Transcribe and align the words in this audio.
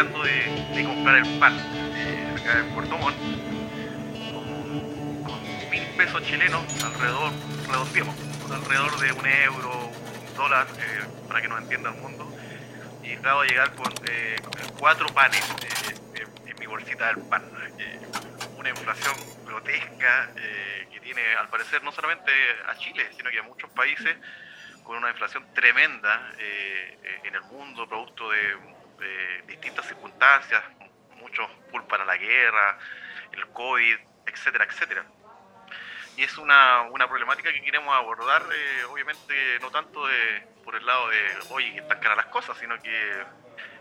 tratando 0.00 0.22
de, 0.24 0.84
comprar 0.84 1.16
el 1.16 1.38
pan 1.38 1.54
eh, 1.94 2.34
acá 2.40 2.60
en 2.60 2.70
Puerto 2.70 2.96
Montt 2.96 3.16
con, 5.26 5.70
mil 5.70 5.86
pesos 5.94 6.22
chilenos, 6.22 6.62
alrededor, 6.82 7.32
redondeamos, 7.68 8.16
alrededor 8.50 8.98
de 8.98 9.12
un 9.12 9.26
euro, 9.26 9.90
un 10.26 10.34
dólar, 10.36 10.66
eh, 10.78 11.04
para 11.28 11.42
que 11.42 11.48
nos 11.48 11.60
entienda 11.60 11.90
el 11.90 12.00
mundo. 12.00 12.32
Y 13.04 13.12
acabo 13.12 13.42
de 13.42 13.48
llegar 13.48 13.74
con 13.74 13.92
cuatro 14.78 15.06
panes 15.08 15.44
en 16.14 16.58
mi 16.58 16.66
bolsita 16.66 17.08
del 17.08 17.18
pan. 17.24 17.44
una 18.56 18.70
inflación 18.70 19.14
grotesca 19.44 20.30
que 20.90 21.00
tiene, 21.00 21.20
al 21.38 21.48
parecer, 21.48 21.82
no 21.82 21.92
solamente 21.92 22.32
a 22.66 22.74
Chile, 22.78 23.06
sino 23.16 23.30
que 23.30 23.38
a 23.38 23.42
muchos 23.42 23.68
países 23.70 24.16
con 24.82 24.96
una 24.96 25.10
inflación 25.10 25.44
tremenda 25.54 26.32
eh, 26.38 27.20
en 27.22 27.34
el 27.34 27.42
mundo, 27.42 27.88
producto 27.88 28.30
de, 28.30 28.56
distintas 29.46 29.86
circunstancias, 30.20 30.62
muchos 31.20 31.48
culpan 31.70 32.02
a 32.02 32.04
la 32.04 32.16
guerra, 32.16 32.78
el 33.32 33.46
COVID, 33.48 33.96
etcétera, 34.26 34.64
etcétera. 34.64 35.04
Y 36.16 36.24
es 36.24 36.36
una, 36.36 36.82
una 36.90 37.08
problemática 37.08 37.50
que 37.52 37.62
queremos 37.62 37.94
abordar, 37.96 38.42
eh, 38.52 38.84
obviamente, 38.84 39.58
no 39.60 39.70
tanto 39.70 40.06
de, 40.06 40.46
por 40.62 40.74
el 40.74 40.84
lado 40.84 41.08
de, 41.08 41.18
oye, 41.50 41.76
están 41.76 41.98
caras 42.00 42.18
las 42.18 42.26
cosas, 42.26 42.58
sino 42.58 42.78
que 42.82 43.24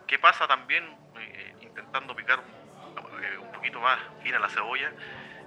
qué 0.08 0.18
pasa 0.18 0.48
también, 0.48 0.86
eh, 1.20 1.56
intentando 1.62 2.16
picar 2.16 2.40
un 2.40 3.52
poquito 3.52 3.82
más 3.82 4.00
fina 4.24 4.40
la 4.40 4.50
cebolla, 4.50 4.92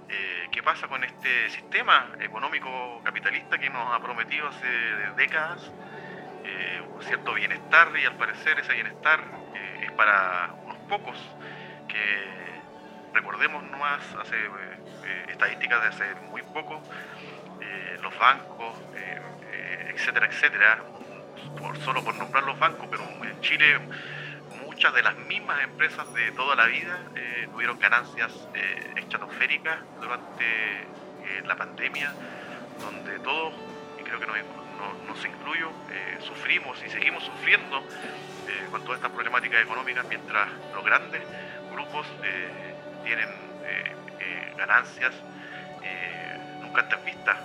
eh, 0.09 0.47
qué 0.51 0.61
pasa 0.61 0.87
con 0.87 1.03
este 1.03 1.49
sistema 1.49 2.11
económico 2.19 3.01
capitalista 3.03 3.57
que 3.57 3.69
nos 3.69 3.95
ha 3.95 3.99
prometido 3.99 4.47
hace 4.47 4.67
décadas 5.15 5.71
eh, 6.45 6.81
un 6.93 7.01
cierto 7.01 7.33
bienestar 7.33 7.89
y 7.97 8.05
al 8.05 8.17
parecer 8.17 8.59
ese 8.59 8.73
bienestar 8.73 9.23
eh, 9.55 9.85
es 9.85 9.91
para 9.93 10.53
pocos 10.93 11.17
que 11.87 12.03
recordemos 13.13 13.63
nomás 13.63 14.01
hace 14.21 14.37
estadísticas 15.27 15.81
de 15.81 15.87
hace 15.87 16.15
muy 16.29 16.43
poco 16.43 16.81
los 18.01 18.17
bancos 18.19 18.77
etcétera 19.89 20.27
etcétera 20.27 20.83
por, 21.57 21.77
solo 21.77 22.03
por 22.03 22.13
nombrar 22.15 22.43
los 22.43 22.59
bancos 22.59 22.87
pero 22.91 23.03
en 23.23 23.41
Chile 23.41 23.79
muchas 24.63 24.93
de 24.93 25.01
las 25.01 25.15
mismas 25.15 25.63
empresas 25.63 26.13
de 26.13 26.31
toda 26.33 26.55
la 26.55 26.65
vida 26.67 26.99
eh, 27.15 27.47
tuvieron 27.51 27.79
ganancias 27.79 28.31
eh, 28.53 28.93
estratosféricas 28.97 29.79
durante 29.99 30.45
eh, 30.45 31.43
la 31.45 31.55
pandemia, 31.55 32.13
donde 32.79 33.19
todos, 33.19 33.53
y 33.99 34.03
creo 34.03 34.19
que 34.19 34.27
no, 34.27 34.33
no, 35.07 35.15
se 35.15 35.27
incluyo, 35.27 35.69
sufrimos 36.19 36.81
y 36.85 36.89
seguimos 36.89 37.23
sufriendo 37.23 37.81
con 38.71 38.81
todas 38.83 38.97
estas 38.97 39.11
problemáticas 39.11 39.61
económicas, 39.63 40.05
mientras 40.07 40.49
los 40.73 40.83
grandes 40.83 41.21
grupos 41.71 42.07
tienen 43.03 43.29
ganancias 44.57 45.13
nunca 46.61 46.81
antes 46.81 47.05
vistas 47.05 47.37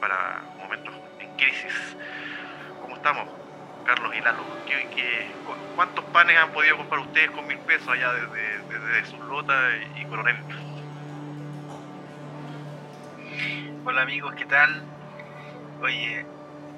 para 0.00 0.42
momentos 0.58 0.94
en 1.20 1.36
crisis. 1.36 1.96
¿Cómo 2.80 2.96
estamos? 2.96 3.28
Carlos 3.86 4.14
y 4.16 4.20
Lalo, 4.20 4.42
cuántos 5.76 6.04
panes 6.06 6.38
han 6.38 6.50
podido 6.52 6.76
comprar 6.78 7.00
ustedes 7.00 7.30
con 7.30 7.46
mil 7.46 7.58
pesos 7.58 7.88
allá 7.88 8.12
desde, 8.12 9.04
su 9.10 9.22
lota 9.24 9.54
y 10.00 10.04
Coronel? 10.06 10.36
Hola 13.84 14.02
amigos, 14.02 14.34
¿qué 14.36 14.46
tal? 14.46 14.82
Oye, 15.82 16.24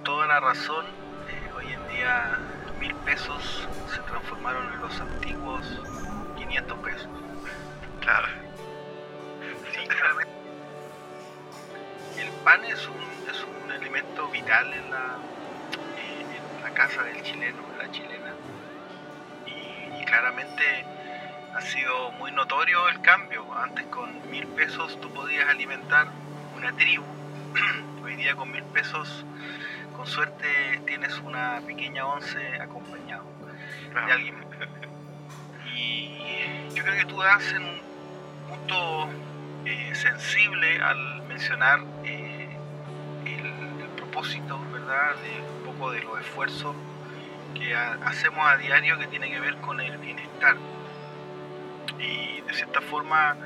toda 0.07 0.25
la 0.29 0.39
razón, 0.39 0.87
eh, 0.87 1.51
hoy 1.57 1.67
en 1.67 1.89
día 1.89 2.39
mil 2.79 2.95
pesos 2.95 3.67
se 3.93 4.01
transformaron 4.03 4.73
en 4.73 4.81
los 4.81 5.01
antiguos 5.01 5.81
500 6.37 6.79
pesos. 6.79 7.09
Claro. 8.01 8.29
Sí, 9.73 9.81
El 12.21 12.29
pan 12.45 12.65
es 12.67 12.87
un, 12.87 12.95
es 13.29 13.43
un 13.43 13.73
elemento 13.73 14.29
vital 14.29 14.73
en 14.75 14.91
la, 14.93 15.19
casa 16.73 17.03
del 17.03 17.21
chileno, 17.23 17.63
de 17.73 17.85
la 17.85 17.91
chilena. 17.91 18.33
Y, 19.47 20.05
claramente 20.05 20.85
ha 21.53 21.61
sido 21.63 22.13
muy 22.13 22.31
notorio 22.31 22.89
el 22.91 23.01
cambio. 23.01 23.45
Antes 23.55 23.87
con 23.87 24.31
mil 24.31 24.47
pesos 24.49 25.01
tú 25.01 25.13
podías 25.13 25.49
alimentar 25.49 26.07
una 26.57 26.73
tribu. 26.77 27.03
Hoy 28.05 28.15
día 28.15 28.37
con 28.37 28.53
mil 28.53 28.63
pesos, 28.65 29.25
con 29.97 30.07
suerte, 30.07 30.81
tienes 30.87 31.19
una 31.21 31.61
pequeña 31.67 32.07
once 32.07 32.39
acompañado 32.61 33.25
de 34.07 34.13
alguien. 34.13 34.37
Y 35.75 36.75
yo 36.75 36.83
creo 36.83 36.97
que 36.97 37.05
tú 37.07 37.21
das 37.21 37.53
en 37.53 37.63
un 37.63 37.81
punto 38.49 39.09
eh, 39.65 39.95
sensible 39.95 40.81
al 40.81 41.23
mencionar 41.23 41.81
eh, 42.05 42.57
el, 43.25 43.89
propósito, 43.97 44.59
¿verdad? 44.73 45.17
de 45.93 46.03
los 46.03 46.21
esfuerzos 46.21 46.75
que 47.55 47.75
hacemos 47.75 48.47
a 48.47 48.57
diario 48.57 48.99
que 48.99 49.07
tiene 49.09 49.31
que 49.31 49.41
ver 49.41 49.57
con 49.57 49.81
el 49.81 49.99
bienestar. 49.99 50.57
Y 51.99 52.41
de 52.41 52.55
cierta 52.55 52.81
forma, 52.81 53.37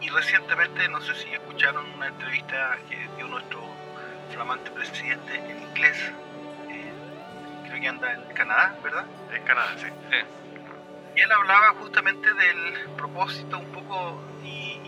y 0.00 0.08
recientemente, 0.08 0.88
no 0.88 1.00
sé 1.00 1.14
si 1.14 1.32
escucharon 1.32 1.84
una 1.94 2.08
entrevista 2.08 2.78
que 2.88 2.96
dio 3.16 3.26
nuestro 3.28 3.60
flamante 4.34 4.70
presidente 4.70 5.36
en 5.36 5.62
inglés, 5.62 6.12
eh, 6.68 6.92
creo 7.68 7.80
que 7.80 7.88
anda 7.88 8.12
en 8.12 8.34
Canadá, 8.34 8.76
¿verdad? 8.82 9.06
En 9.32 9.42
Canadá, 9.44 9.74
sí. 9.78 9.86
Y 11.16 11.20
él 11.20 11.32
hablaba 11.32 11.74
justamente 11.80 12.34
del 12.34 12.90
propósito 12.96 13.58
un 13.58 13.66
poco 13.66 14.20
y, 14.42 14.80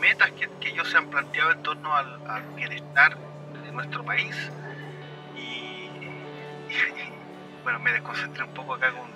metas 0.00 0.30
que, 0.32 0.50
ellos 0.68 0.90
se 0.90 0.98
han 0.98 1.08
planteado 1.08 1.52
en 1.52 1.62
torno 1.62 1.96
al, 1.96 2.20
al 2.28 2.42
bienestar 2.54 3.16
nuestro 3.76 4.04
país. 4.04 4.34
Y, 5.36 5.88
bueno, 7.62 7.78
me 7.78 7.92
desconcentré 7.92 8.42
un 8.44 8.52
poco 8.52 8.74
acá 8.74 8.90
con, 8.90 9.08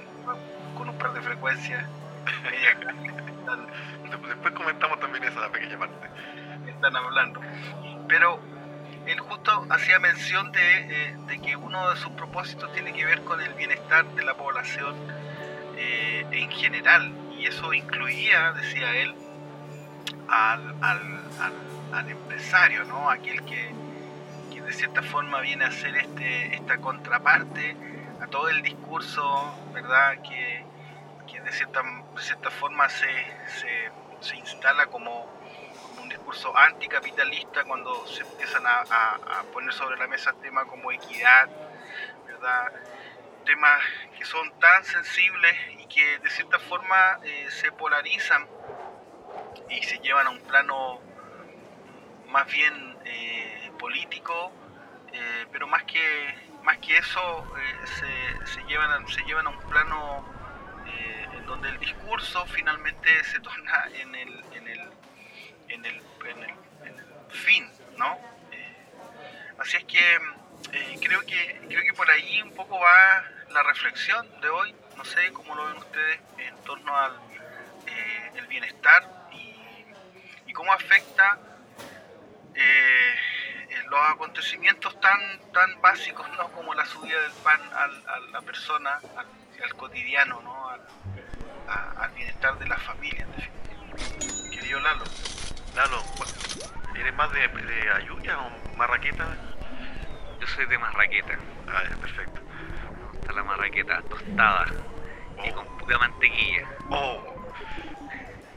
con 0.76 0.88
un 0.88 0.97
par 0.98 1.12
de 1.12 1.20
frecuencias. 1.20 1.84
Después 4.28 4.54
comentamos 4.54 5.00
también 5.00 5.25
esa 5.25 5.50
pequeña 5.50 5.78
parte. 5.78 6.09
Están 6.66 6.97
hablando. 6.97 7.41
Pero 8.09 8.38
él 9.06 9.20
justo 9.20 9.66
hacía 9.70 9.98
mención 9.98 10.52
de, 10.52 10.60
eh, 10.60 11.16
de, 11.26 11.40
que 11.40 11.56
uno 11.56 11.90
de 11.90 11.96
sus 11.96 12.12
propósitos 12.12 12.72
tiene 12.72 12.92
que 12.92 13.04
ver 13.04 13.22
con 13.22 13.40
el 13.40 13.52
bienestar 13.54 14.04
de 14.14 14.22
la 14.24 14.34
población 14.34 14.94
eh, 15.76 16.26
en 16.30 16.50
general. 16.50 17.12
Y 17.38 17.46
eso 17.46 17.72
incluía, 17.72 18.52
decía 18.52 18.94
él, 18.96 19.14
al, 20.28 20.74
al, 20.82 21.20
al, 21.92 22.10
empresario, 22.10 22.84
¿no? 22.84 23.10
Aquel 23.10 23.42
que, 23.44 23.74
de 24.60 24.72
cierta 24.74 25.02
forma 25.02 25.40
viene 25.40 25.64
a 25.64 25.72
ser 25.72 25.96
este, 25.96 26.54
esta 26.54 26.78
contraparte 26.78 27.74
a 28.20 28.26
todo 28.28 28.48
el 28.50 28.62
discurso, 28.62 29.54
¿verdad? 29.72 30.18
Que, 30.22 30.64
de, 31.42 31.52
cierta, 31.52 31.82
cierta 32.18 32.50
forma 32.50 32.88
se, 32.88 33.08
se, 34.20 34.36
instala 34.36 34.86
como 34.86 35.26
discurso 36.10 36.56
anticapitalista 36.56 37.65
cuando 37.65 38.06
se 38.06 38.22
empiezan 38.22 38.65
a, 38.66 39.43
poner 39.53 39.72
sobre 39.72 39.97
la 39.97 40.06
mesa 40.06 40.32
temas 40.43 40.66
como 40.66 40.93
equidad, 40.93 41.48
¿verdad? 42.26 42.72
Temas 43.44 43.82
que 44.19 44.25
son 44.25 44.50
tan 44.60 44.84
sensibles 44.84 45.56
y 45.78 45.87
que 45.87 46.19
de 46.19 46.31
cierta 46.31 46.59
forma 46.59 47.19
eh, 47.25 47.47
se 47.50 47.72
polarizan 47.72 48.47
y 49.71 49.83
se 49.83 49.98
llevan 49.98 50.27
a 50.27 50.30
un 50.30 50.41
plano 50.41 51.01
más 52.28 52.47
bien 52.47 52.97
eh, 53.04 53.71
político 53.78 54.53
eh, 55.13 55.47
pero 55.51 55.66
más 55.66 55.83
que, 55.84 56.34
más 56.63 56.78
que 56.78 56.97
eso 56.97 57.45
eh, 57.59 57.86
se, 57.86 58.47
se, 58.47 58.63
llevan, 58.68 59.06
se 59.09 59.22
llevan 59.22 59.47
a 59.47 59.51
un 59.51 59.60
plano 59.68 60.24
en 61.33 61.47
donde 61.47 61.68
el 61.68 61.78
discurso 61.78 62.45
finalmente 62.47 63.24
se 63.24 63.41
torna 63.41 63.89
en 63.95 64.15
el, 64.15 64.45
en 64.53 64.68
el, 64.68 64.79
en 65.70 65.84
el, 65.84 66.02
en 66.26 66.42
el, 66.98 67.04
fin, 67.30 67.70
¿no? 67.96 68.18
así 69.58 69.76
es 69.76 69.84
que 69.84 70.18
creo 71.00 71.20
que 71.20 71.60
creo 71.68 71.82
que 71.84 71.92
por 71.94 72.10
ahí 72.10 72.42
un 72.42 72.52
poco 72.54 72.78
va 72.78 73.24
la 73.50 73.62
reflexión 73.62 74.26
de 74.40 74.48
hoy, 74.48 74.74
no 74.96 75.04
sé 75.04 75.32
cómo 75.32 75.54
lo 75.54 75.66
ven 75.66 75.76
ustedes 75.76 76.20
en 76.38 76.56
torno 76.64 76.96
al 76.96 77.12
el 78.34 78.46
bienestar 78.46 79.28
y, 79.32 79.54
y 80.46 80.52
cómo 80.52 80.72
afecta 80.72 81.38
eh, 82.54 83.14
los 83.88 84.00
acontecimientos 84.10 84.98
tan, 85.00 85.18
tan 85.52 85.80
básicos 85.80 86.26
¿no? 86.36 86.48
como 86.52 86.74
la 86.74 86.84
subida 86.86 87.20
del 87.20 87.32
pan 87.42 87.60
a 87.74 88.18
la 88.32 88.40
persona, 88.42 89.00
al, 89.16 89.74
cotidiano, 89.74 90.40
¿no? 90.42 90.68
al, 90.68 90.80
bienestar 92.14 92.58
de 92.58 92.66
la 92.66 92.78
familia, 92.78 93.22
en 93.22 93.32
definitiva. 93.32 94.50
Querido 94.50 94.80
Lalo. 94.80 95.04
Lalo, 95.74 96.02
¿eres 96.98 97.14
más 97.14 97.30
de, 97.32 97.40
de 97.40 97.90
Ayuya 97.92 98.38
o 98.38 98.76
Marraqueta? 98.76 99.24
Yo 100.40 100.46
soy 100.46 100.66
de 100.66 100.78
Marraqueta. 100.78 101.34
Ah, 101.68 101.96
perfecto. 102.00 102.40
Me 102.98 103.06
gusta 103.12 103.32
la 103.32 103.44
marraqueta 103.44 104.02
tostada. 104.02 104.66
y 105.44 105.50
con 105.52 105.66
poca 105.78 105.98
mantequilla. 105.98 106.68
Oh, 106.90 107.22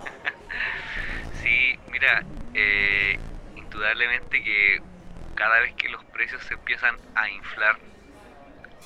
Sí, 1.43 1.79
mira, 1.91 2.23
eh, 2.53 3.19
indudablemente 3.55 4.41
que 4.43 4.79
cada 5.35 5.59
vez 5.59 5.73
que 5.75 5.89
los 5.89 6.03
precios 6.05 6.41
se 6.43 6.53
empiezan 6.53 6.97
a 7.15 7.29
inflar, 7.29 7.77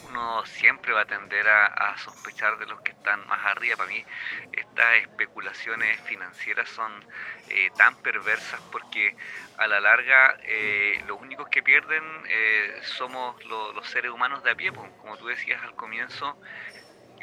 uno 0.08 0.46
siempre 0.46 0.94
va 0.94 1.02
a 1.02 1.06
tender 1.06 1.48
a, 1.48 1.98
sospechar 1.98 2.58
de 2.58 2.66
los 2.68 2.80
que 2.82 2.92
están 2.92 3.26
más 3.28 3.44
arriba. 3.46 3.76
Para 3.78 3.90
mí, 3.90 4.04
estas 4.52 4.96
especulaciones 4.98 6.00
financieras 6.02 6.70
son 6.70 7.04
eh, 7.48 7.70
tan 7.78 7.96
perversas 7.98 8.62
porque 8.72 9.16
a 9.58 9.68
la 9.68 9.80
larga 9.80 10.38
eh, 10.44 11.02
los 11.08 11.20
únicos 11.20 11.48
que 11.50 11.64
pierden 11.64 12.04
eh, 12.30 12.80
somos 12.84 13.44
lo- 13.46 13.74
los 13.74 13.88
seres 13.88 14.12
humanos 14.12 14.44
de 14.44 14.52
a 14.52 14.56
pie. 14.56 14.72
Como 14.72 15.18
tú 15.18 15.28
decías 15.28 15.62
al 15.64 15.74
comienzo, 15.76 16.38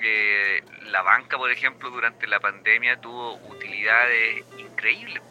eh, 0.02 0.62
la 0.82 1.02
banca, 1.02 1.36
por 1.38 1.50
ejemplo, 1.50 1.90
durante 1.90 2.26
la 2.26 2.40
pandemia 2.40 2.96
tuvo 3.00 3.36
utilidades 3.48 4.44
increíbles. 4.58 5.22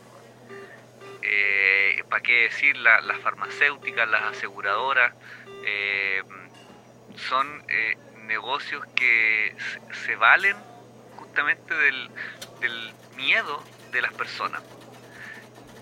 ¿Para 2.10 2.22
qué 2.22 2.44
decir? 2.44 2.78
La- 2.78 3.02
las 3.02 3.20
farmacéuticas, 3.20 4.08
las 4.08 4.24
aseguradoras, 4.24 5.14
eh, 5.66 6.22
son 7.16 7.64
eh, 7.68 7.98
negocios 8.26 8.86
que 8.96 9.56
se, 10.06 10.16
valen 10.16 10.56
justamente 11.16 11.74
del, 11.74 12.10
miedo 13.16 13.64
de 13.92 14.02
las 14.02 14.14
personas. 14.14 14.62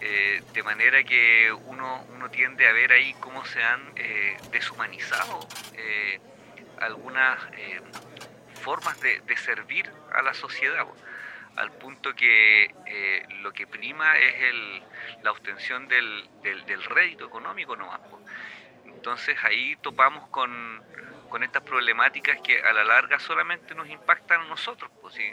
Eh, 0.02 0.42
de 0.54 0.64
manera 0.64 1.04
que 1.04 1.52
uno, 1.52 2.04
uno 2.16 2.30
tiende 2.30 2.68
a 2.68 2.74
ver 2.74 2.92
ahí 2.92 3.14
cómo 3.20 3.46
se 3.46 3.64
han 3.64 3.82
eh, 3.96 4.38
deshumanizado 4.52 5.40
algunas 6.80 7.40
formas 8.64 9.00
de, 9.02 9.22
de 9.22 9.38
servir 9.38 9.90
a 10.14 10.24
la 10.24 10.34
sociedad, 10.34 10.88
al 11.56 11.72
punto 11.74 12.16
que 12.16 12.74
lo 13.42 13.54
que 13.54 13.68
prima 13.68 14.18
es 14.18 14.44
el, 14.44 14.84
la 15.22 15.32
obtención 15.32 15.88
del, 15.88 16.28
del, 16.42 16.66
del 16.66 16.84
rédito 16.84 17.28
económico 17.28 17.76
nomás. 17.76 18.02
Entonces 18.86 19.38
ahí 19.44 19.76
topamos 19.82 20.28
con, 20.30 20.82
con 21.32 21.44
estas 21.44 21.64
problemáticas 21.64 22.38
que 22.44 22.62
a 22.62 22.74
la 22.74 22.84
larga 22.84 23.18
solamente 23.18 23.74
nos 23.74 23.90
impactan 23.90 24.42
a 24.42 24.48
nosotros. 24.48 24.92
Pues, 25.02 25.16
si 25.16 25.24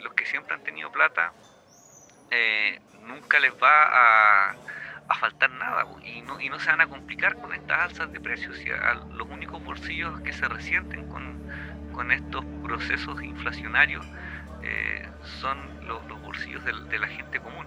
los 0.00 0.12
que 0.12 0.26
siempre 0.26 0.54
han 0.54 0.62
tenido 0.62 0.92
plata, 0.92 1.32
eh, 2.30 2.78
nunca 3.00 3.38
les 3.38 3.52
va 3.52 3.84
a, 3.84 4.56
a 5.08 5.14
faltar 5.14 5.50
nada 5.50 5.86
pues, 5.86 6.04
y, 6.04 6.20
no, 6.22 6.40
y 6.40 6.48
no 6.48 6.58
se 6.58 6.70
van 6.70 6.80
a 6.80 6.88
complicar 6.88 7.40
con 7.40 7.54
estas 7.54 7.80
alzas 7.80 8.12
de 8.12 8.20
precios. 8.20 8.58
Los 9.12 9.28
únicos 9.28 9.64
bolsillos 9.64 10.20
que 10.20 10.32
se 10.32 10.46
resienten 10.48 11.08
con, 11.08 11.42
estos 12.10 12.44
procesos 12.64 13.22
inflacionarios 13.22 14.04
eh, 14.62 15.08
son 15.40 15.86
los, 15.86 16.04
los 16.06 16.20
bolsillos 16.20 16.64
del- 16.64 16.88
de, 16.88 16.98
la 16.98 17.06
gente 17.06 17.40
común. 17.40 17.66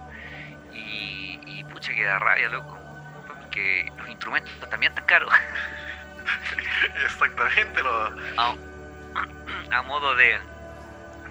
Y, 0.74 1.40
y 1.46 1.64
pucha 1.64 1.94
que 1.94 2.04
da 2.04 2.18
rabia, 2.18 2.48
loco, 2.50 2.78
porque 3.26 3.90
los 3.96 4.08
instrumentos 4.08 4.52
también 4.70 4.92
están 4.92 5.06
caros. 5.06 5.32
exactamente. 7.04 7.82
Lo, 7.82 7.90
a, 8.36 8.54
a 9.72 9.82
modo 9.82 10.14
de, 10.16 10.38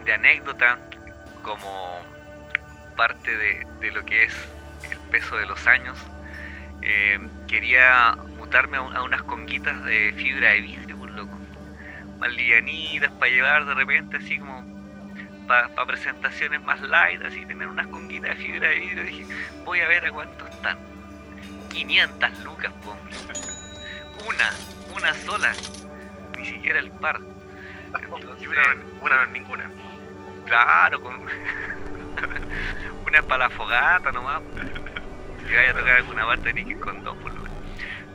de 0.05 0.13
anécdota, 0.13 0.79
como 1.44 2.01
parte 2.95 3.35
de, 3.38 3.65
de 3.79 3.91
lo 3.91 4.03
que 4.05 4.23
es 4.23 4.33
el 4.91 4.97
peso 5.11 5.38
de 5.38 5.45
los 5.45 5.65
años, 5.67 5.97
eh, 6.81 7.19
quería 7.47 8.15
mutarme 8.38 8.77
a, 8.77 8.81
un- 8.81 8.95
a 8.95 9.03
unas 9.03 9.23
conguitas 9.23 9.83
de 9.85 10.13
fibra 10.17 10.49
de 10.51 10.61
vidrio, 10.61 10.97
por 10.97 11.09
loco. 11.11 11.38
Más 12.19 12.31
livianitas 12.33 13.11
para 13.11 13.31
llevar 13.31 13.65
de 13.65 13.73
repente, 13.75 14.17
así 14.17 14.39
como 14.39 14.65
para 15.47 15.69
presentaciones 15.85 16.61
más 16.63 16.81
light, 16.81 17.21
así 17.23 17.45
tener 17.45 17.67
unas 17.67 17.88
conguitas 17.88 18.38
de 18.38 18.43
fibra 18.43 18.69
de 18.69 18.79
vidrio. 18.79 19.03
Dije, 19.03 19.25
voy 19.63 19.79
a 19.81 19.88
ver 19.88 20.05
a 20.07 20.11
cuánto 20.11 20.45
están. 20.47 20.77
500 21.69 22.39
lucas, 22.39 22.71
po. 22.83 22.97
Una, 24.27 24.50
una 24.97 25.13
sola. 25.13 25.53
Ni 26.38 26.45
siquiera 26.45 26.79
el 26.79 26.91
par. 26.91 27.19
Entonces, 28.01 28.41
y 28.41 28.47
una, 28.47 28.61
una 29.01 29.25
ninguna. 29.27 29.69
Claro, 30.45 31.01
con 31.01 31.15
una 33.07 33.21
para 33.23 33.45
la 33.45 33.49
fogata 33.49 34.11
nomás. 34.11 34.41
Que 35.47 35.55
vaya 35.55 35.71
a 35.71 35.73
tocar 35.73 35.95
alguna 35.97 36.25
parte 36.25 36.53
ni 36.53 36.65
que 36.65 36.79
con 36.79 37.03
dos 37.03 37.15
por 37.17 37.33
lo 37.33 37.41
menos. 37.41 37.57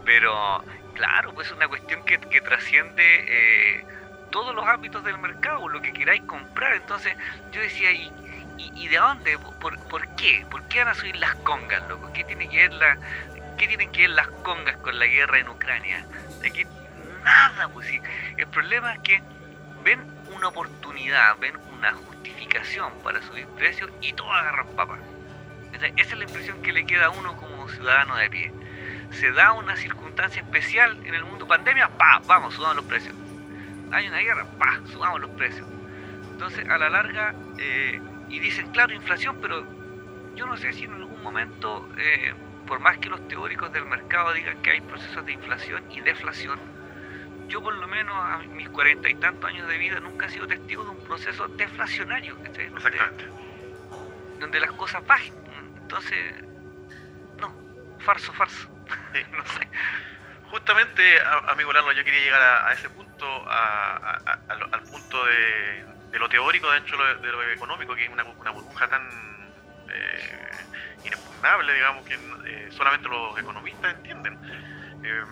Pero, 0.04 0.64
claro, 0.94 1.32
pues 1.34 1.46
es 1.48 1.52
una 1.54 1.68
cuestión 1.68 2.04
que, 2.04 2.18
que 2.18 2.40
trasciende 2.40 3.02
eh, 3.04 3.84
todos 4.30 4.54
los 4.54 4.66
ámbitos 4.66 5.04
del 5.04 5.18
mercado, 5.18 5.68
lo 5.68 5.80
que 5.80 5.92
queráis 5.92 6.22
comprar. 6.22 6.74
Entonces, 6.74 7.14
yo 7.52 7.60
decía, 7.60 7.92
¿y, 7.92 8.12
y, 8.58 8.72
y 8.74 8.88
de 8.88 8.96
dónde? 8.96 9.38
¿Por, 9.38 9.78
¿Por 9.88 10.16
qué? 10.16 10.44
¿Por 10.50 10.62
qué 10.68 10.80
van 10.80 10.88
a 10.88 10.94
subir 10.94 11.16
las 11.16 11.34
congas, 11.36 11.88
loco? 11.88 12.12
¿Qué 12.12 12.24
tiene 12.24 12.48
que 12.48 12.56
ver 12.68 12.72
la, 12.74 12.98
qué 13.56 13.68
tienen 13.68 13.90
que 13.90 14.02
ver 14.02 14.10
las 14.10 14.28
congas 14.28 14.76
con 14.78 14.98
la 14.98 15.06
guerra 15.06 15.38
en 15.38 15.48
Ucrania? 15.48 16.06
Que 16.42 16.66
nada, 17.24 17.68
pues 17.68 17.86
sí. 17.88 18.00
El 18.36 18.46
problema 18.48 18.94
es 18.94 19.00
que 19.00 19.22
ven 19.84 20.00
una 20.34 20.48
oportunidad, 20.48 21.36
ven 21.38 21.54
una 21.78 21.92
justificación 21.92 22.92
para 23.02 23.22
subir 23.22 23.46
precios 23.48 23.90
y 24.00 24.12
todos 24.12 24.32
agarran 24.32 24.66
papas. 24.68 24.98
Esa 25.72 25.86
es 25.86 26.18
la 26.18 26.24
impresión 26.24 26.62
que 26.62 26.72
le 26.72 26.84
queda 26.86 27.06
a 27.06 27.10
uno 27.10 27.36
como 27.36 27.68
ciudadano 27.68 28.16
de 28.16 28.30
pie. 28.30 28.52
Se 29.12 29.32
da 29.32 29.52
una 29.52 29.76
circunstancia 29.76 30.42
especial 30.42 30.98
en 31.04 31.14
el 31.14 31.24
mundo 31.24 31.46
pandemia, 31.46 31.88
pa, 31.88 32.20
vamos, 32.26 32.54
subamos 32.54 32.76
los 32.76 32.84
precios. 32.84 33.14
Hay 33.90 34.08
una 34.08 34.18
guerra, 34.18 34.46
pa, 34.58 34.80
subamos 34.90 35.20
los 35.20 35.30
precios. 35.30 35.66
Entonces, 36.30 36.68
a 36.68 36.78
la 36.78 36.88
larga, 36.88 37.34
eh, 37.58 38.00
y 38.28 38.38
dicen, 38.38 38.70
claro, 38.70 38.94
inflación, 38.94 39.38
pero 39.40 39.66
yo 40.34 40.46
no 40.46 40.56
sé 40.56 40.72
si 40.72 40.84
en 40.84 40.94
algún 40.94 41.22
momento, 41.22 41.88
eh, 41.98 42.34
por 42.72 42.80
más 42.80 42.96
que 42.96 43.10
los 43.10 43.28
teóricos 43.28 43.70
del 43.70 43.84
mercado 43.84 44.32
digan 44.32 44.62
que 44.62 44.70
hay 44.70 44.80
procesos 44.80 45.26
de 45.26 45.32
inflación 45.32 45.84
y 45.90 46.00
deflación, 46.00 46.58
yo 47.46 47.62
por 47.62 47.74
lo 47.74 47.86
menos 47.86 48.16
a 48.16 48.38
mis 48.38 48.66
cuarenta 48.70 49.10
y 49.10 49.14
tantos 49.16 49.50
años 49.50 49.68
de 49.68 49.76
vida 49.76 50.00
nunca 50.00 50.24
he 50.24 50.30
sido 50.30 50.46
testigo 50.46 50.82
de 50.82 50.88
un 50.88 51.04
proceso 51.04 51.46
deflacionario, 51.48 52.34
¿cachai? 52.42 52.68
Donde- 52.70 52.88
Exactamente. 52.88 53.24
donde 54.40 54.58
las 54.58 54.72
cosas 54.72 55.04
bajen. 55.06 55.34
Entonces, 55.82 56.44
no, 57.36 57.54
farso, 57.98 58.32
farso. 58.32 58.70
Sí. 59.12 59.20
no 59.36 59.44
sé. 59.44 59.68
Justamente, 60.50 61.02
amigo 61.48 61.74
Lalo, 61.74 61.92
yo 61.92 62.02
quería 62.04 62.22
llegar 62.22 62.40
a, 62.40 62.68
a 62.68 62.72
ese 62.72 62.88
punto, 62.88 63.26
a- 63.50 63.96
a- 63.96 64.22
a- 64.24 64.40
al, 64.48 64.62
al 64.72 64.82
punto 64.84 65.26
de, 65.26 65.84
de 66.10 66.18
lo 66.18 66.26
teórico 66.30 66.70
dentro 66.70 66.96
de 66.96 67.04
lo, 67.16 67.20
de 67.20 67.32
lo 67.32 67.50
económico, 67.50 67.94
que 67.94 68.04
es 68.04 68.08
una, 68.08 68.24
una 68.24 68.50
burbuja 68.50 68.88
tan 68.88 69.02
eh, 69.88 70.68
inexpugnable, 71.02 71.74
digamos, 71.74 72.04
que 72.04 72.14
eh, 72.14 72.68
solamente 72.70 73.08
los 73.08 73.38
economistas 73.38 73.94
entienden. 73.94 74.38
Eh, 75.02 75.24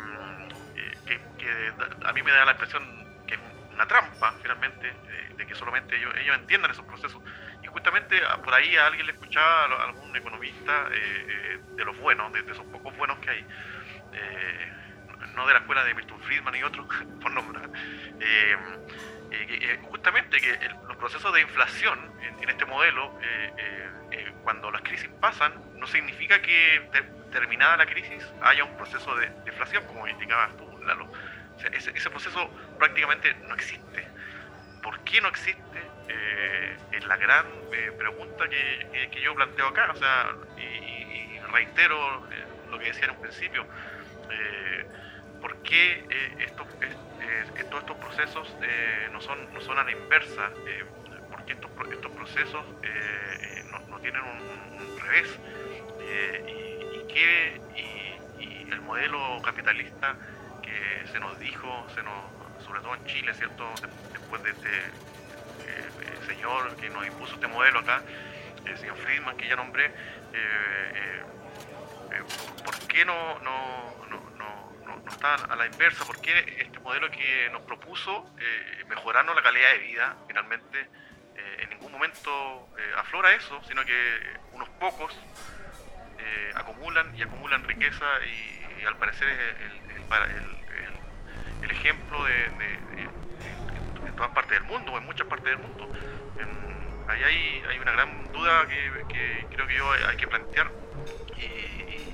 eh, 0.74 1.00
que, 1.04 1.20
que 1.36 1.74
a 2.06 2.12
mí 2.12 2.22
me 2.22 2.32
da 2.32 2.44
la 2.44 2.52
impresión 2.52 2.82
que 3.26 3.34
es 3.36 3.40
una 3.70 3.86
trampa, 3.86 4.36
finalmente, 4.42 5.00
de 5.36 5.46
que 5.46 5.54
solamente 5.54 5.96
ellos, 5.96 6.12
ellos 6.18 6.36
entiendan 6.36 6.70
esos 6.72 6.84
procesos. 6.84 7.22
Y 7.62 7.66
justamente 7.68 8.20
a- 8.24 8.42
por 8.42 8.54
ahí 8.54 8.76
a 8.76 8.86
alguien 8.86 9.06
le 9.06 9.12
escuchaba 9.12 9.64
a 9.64 9.84
algún 9.84 10.14
economista 10.16 10.88
eh, 10.92 11.26
eh, 11.28 11.60
de 11.76 11.84
los 11.84 11.96
buenos, 11.98 12.32
de, 12.32 12.42
de 12.42 12.52
esos 12.52 12.66
pocos 12.66 12.96
buenos 12.96 13.18
que 13.20 13.30
hay, 13.30 13.46
eh, 14.12 14.68
no 15.34 15.46
de 15.46 15.52
la 15.54 15.60
escuela 15.60 15.84
de 15.84 15.94
Milton 15.94 16.20
Friedman 16.20 16.54
y 16.56 16.62
otros, 16.62 16.86
por 17.20 17.32
nombrar, 17.32 17.70
eh, 18.18 18.56
eh, 19.30 19.46
eh, 19.62 19.78
justamente 19.82 20.40
que 20.40 20.50
el- 20.50 20.78
los 20.82 20.96
procesos 20.96 21.32
de 21.34 21.40
inflación 21.42 22.14
en, 22.18 22.36
en 22.42 22.50
este 22.50 22.66
modelo, 22.66 23.14
eh, 23.22 23.52
eh, 24.10 24.32
cuando 24.42 24.70
las 24.70 24.82
crisis 24.82 25.08
pasan, 25.20 25.52
no 25.74 25.86
significa 25.86 26.40
que 26.42 26.88
ter- 26.92 27.12
terminada 27.30 27.76
la 27.76 27.86
crisis 27.86 28.24
haya 28.40 28.64
un 28.64 28.76
proceso 28.76 29.14
de 29.16 29.30
deflación, 29.44 29.84
como 29.86 30.06
indicabas 30.08 30.56
tú, 30.56 30.66
Lalo. 30.86 31.10
Ese, 31.72 32.10
proceso 32.10 32.54
prácticamente 32.78 33.34
no 33.42 33.54
existe. 33.54 34.06
¿Por 34.82 34.98
qué 35.04 35.20
no 35.20 35.28
existe? 35.28 35.78
Eh, 36.08 36.76
es 36.92 37.04
la 37.04 37.16
gran 37.18 37.46
eh, 37.72 37.92
pregunta 37.98 38.48
que, 38.48 39.10
yo 39.22 39.34
planteo 39.34 39.68
acá, 39.68 39.90
o 39.92 39.96
sea, 39.96 40.34
y, 40.56 41.38
reitero 41.52 42.26
eh, 42.30 42.46
lo 42.70 42.78
que 42.78 42.86
decía 42.86 43.04
en 43.06 43.10
un 43.12 43.20
principio. 43.20 43.66
¿Por 45.40 45.62
qué 45.62 46.06
estos, 46.38 46.66
es- 46.80 47.68
todos 47.68 47.82
estos 47.82 47.96
procesos 47.98 48.56
no, 49.10 49.20
son, 49.20 49.52
no 49.52 49.60
son 49.60 49.78
a 49.78 49.84
la 49.84 49.92
inversa? 49.92 50.50
Eh, 51.50 51.56
¿Por 51.56 51.88
qué 51.88 51.94
estos, 51.94 51.94
estos 51.94 52.12
procesos 52.12 52.64
eh, 52.82 53.38
eh, 53.42 53.64
no, 53.88 53.98
tienen 54.00 54.22
un, 54.22 54.98
revés? 55.00 55.28
Eh, 56.00 56.94
y, 56.94 57.12
qué- 57.12 57.60
y- 57.76 58.70
el 58.72 58.80
modelo 58.82 59.40
capitalista 59.42 60.14
que 60.62 61.06
se 61.10 61.18
nos 61.20 61.38
dijo, 61.40 61.86
se 61.94 62.02
nos, 62.02 62.64
sobre 62.64 62.80
todo 62.80 62.94
en 62.94 63.04
Chile, 63.06 63.34
¿cierto? 63.34 63.68
De- 63.82 63.88
después 64.18 64.42
de 64.44 64.50
este 64.50 64.68
eh, 64.68 66.26
señor 66.26 66.76
que 66.76 66.88
nos 66.90 67.06
impuso 67.06 67.34
este 67.34 67.46
modelo 67.48 67.80
acá, 67.80 68.02
el 68.64 68.78
señor 68.78 68.96
Friedman 68.98 69.36
que 69.36 69.48
ya 69.48 69.56
nombré, 69.56 69.86
eh, 69.86 69.92
eh, 70.32 72.22
¿por 72.64 72.78
qué 72.86 73.04
no, 73.04 73.38
no, 73.40 73.94
no, 74.08 74.20
no, 74.38 74.72
no, 74.86 75.10
está 75.10 75.34
a 75.34 75.56
la 75.56 75.66
inversa? 75.66 76.04
¿Por 76.04 76.20
qué 76.20 76.56
este 76.60 76.78
modelo 76.80 77.10
que 77.10 77.48
nos 77.52 77.62
propuso 77.62 78.30
mejorarnos 78.88 79.34
la 79.34 79.42
calidad 79.42 79.70
de 79.72 79.78
vida 79.78 80.16
finalmente 80.26 80.86
ningún 81.90 81.92
momento 81.92 82.68
aflora 82.96 83.34
eso, 83.34 83.60
sino 83.66 83.84
que 83.84 84.20
unos 84.52 84.68
pocos 84.80 85.14
acumulan 86.54 87.14
y 87.16 87.22
acumulan 87.22 87.64
riqueza 87.64 88.04
y, 88.24 88.84
al 88.84 88.96
parecer 88.96 89.28
es 89.28 89.38
el, 89.38 89.54
el, 91.64 91.70
ejemplo 91.70 92.24
de, 92.24 92.46
en 94.06 94.16
todas 94.16 94.30
partes 94.32 94.58
del 94.58 94.64
mundo, 94.64 94.96
en 94.96 95.04
muchas 95.04 95.26
partes 95.26 95.46
del 95.46 95.58
mundo. 95.58 95.92
ahí 97.08 97.22
hay, 97.22 97.62
hay, 97.68 97.78
una 97.78 97.92
gran 97.92 98.32
duda 98.32 98.66
que, 98.68 99.46
creo 99.50 99.66
que 99.66 99.76
yo 99.76 99.92
hay 99.92 100.16
que 100.16 100.26
plantear 100.26 100.70
y, 101.36 102.10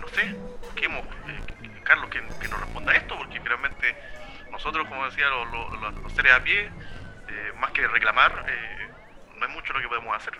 no 0.00 0.08
sé, 0.08 0.34
busquemos, 0.60 1.04
eh, 1.28 1.40
Carlos, 1.82 2.08
que, 2.10 2.20
nos 2.20 2.60
responda 2.60 2.94
esto, 2.94 3.16
porque 3.16 3.38
realmente 3.40 3.96
nosotros, 4.50 4.86
como 4.88 5.04
decía, 5.06 5.28
los, 5.28 6.12
seres 6.12 6.32
a 6.32 6.42
pie, 6.42 6.70
eh, 7.28 7.52
más 7.58 7.70
que 7.72 7.86
reclamar, 7.86 8.44
eh, 8.48 8.88
no 9.36 9.46
es 9.46 9.52
mucho 9.52 9.72
lo 9.72 9.80
que 9.80 9.88
podemos 9.88 10.16
hacer. 10.16 10.34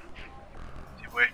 Sí, 1.01 1.07
pues. 1.11 1.33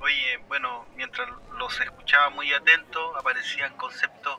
Oye, 0.00 0.38
bueno, 0.48 0.86
mientras 0.94 1.28
los 1.58 1.80
escuchaba 1.80 2.30
muy 2.30 2.52
atentos, 2.52 3.16
aparecían 3.16 3.76
conceptos, 3.76 4.38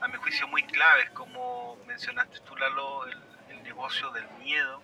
a 0.00 0.08
mi 0.08 0.16
juicio, 0.16 0.46
muy 0.48 0.62
claves, 0.64 1.10
como 1.10 1.76
mencionaste 1.86 2.40
tú, 2.40 2.56
Lalo, 2.56 3.06
el, 3.06 3.22
negocio 3.62 4.10
del 4.12 4.28
miedo. 4.38 4.80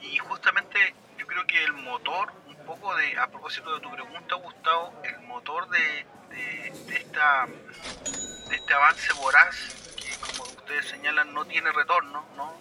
y 0.00 0.18
justamente 0.18 0.94
yo 1.16 1.26
creo 1.26 1.46
que 1.46 1.64
el 1.64 1.72
motor 1.72 2.30
poco 2.64 2.94
de, 2.96 3.18
a 3.18 3.26
propósito 3.28 3.74
de 3.74 3.80
tu 3.80 3.90
pregunta, 3.90 4.34
Gustavo, 4.36 4.94
el 5.04 5.20
motor 5.20 5.68
de, 5.68 6.06
de, 6.30 6.96
esta, 6.96 7.46
de 7.46 8.56
este 8.56 8.74
avance 8.74 9.12
voraz, 9.14 9.94
que 9.96 10.16
como 10.26 10.44
ustedes 10.44 10.86
señalan 10.88 11.32
no 11.32 11.44
tiene 11.44 11.70
retorno, 11.72 12.24
¿no? 12.36 12.54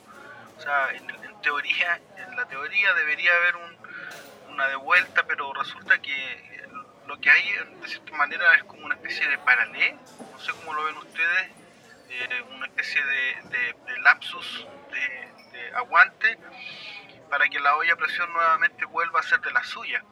O 0.58 0.62
sea, 0.62 0.92
en, 0.92 1.42
teoría, 1.42 2.00
en 2.18 2.36
la 2.36 2.46
teoría 2.46 2.94
debería 2.94 3.32
haber 3.36 3.56
un, 3.58 3.78
una 4.54 4.68
devuelta, 4.68 5.24
pero 5.28 5.52
resulta 5.54 6.02
que 6.02 6.68
lo 7.08 7.20
que 7.20 7.30
hay 7.30 7.52
de 7.82 7.88
cierta 7.88 8.16
manera 8.16 8.56
es 8.56 8.64
como 8.64 8.86
una 8.86 8.96
especie 8.96 9.28
de 9.28 9.38
paralelo, 9.40 10.00
no 10.32 10.40
sé 10.40 10.52
cómo 10.54 10.74
lo 10.74 10.86
ven 10.86 10.98
ustedes, 10.98 11.52
eh, 12.10 12.44
una 12.56 12.68
especie 12.68 13.04
de, 13.04 13.76
lapsus 14.04 14.68
de 14.92 15.76
aguante 15.76 16.38
para 17.34 17.50
que 17.50 17.60
la 17.60 17.76
olla 17.78 17.94
a 17.94 17.96
presión 17.96 18.32
nuevamente 18.32 18.86
vuelva 18.86 19.20
a 19.20 19.24
ser 19.24 19.42
de 19.42 19.52
la 19.52 19.64
suya. 19.64 20.04